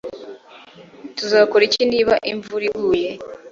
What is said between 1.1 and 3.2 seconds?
Tuzakora iki niba imvura iguye